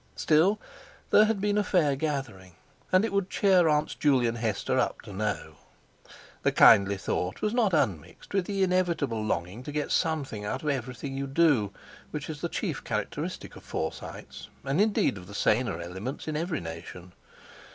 Still, 0.15 0.59
there 1.11 1.25
had 1.25 1.39
been 1.39 1.59
a 1.59 1.63
fair 1.63 1.95
gathering; 1.95 2.55
and 2.91 3.05
it 3.05 3.13
would 3.13 3.29
cheer 3.29 3.67
Aunts 3.69 3.93
Juley 3.93 4.25
and 4.25 4.39
Hester 4.39 4.79
up 4.79 4.99
to 5.03 5.13
know. 5.13 5.57
The 6.41 6.51
kindly 6.51 6.97
thought 6.97 7.43
was 7.43 7.53
not 7.53 7.71
unmixed 7.75 8.33
with 8.33 8.45
the 8.45 8.63
inevitable 8.63 9.23
longing 9.23 9.61
to 9.61 9.71
get 9.71 9.91
something 9.91 10.43
out 10.43 10.63
of 10.63 10.69
everything 10.69 11.15
you 11.15 11.27
do, 11.27 11.71
which 12.09 12.31
is 12.31 12.41
the 12.41 12.49
chief 12.49 12.83
characteristic 12.83 13.55
of 13.55 13.61
Forsytes, 13.61 14.49
and 14.63 14.81
indeed 14.81 15.19
of 15.19 15.27
the 15.27 15.35
saner 15.35 15.79
elements 15.79 16.27
in 16.27 16.35
every 16.35 16.61
nation. 16.61 17.13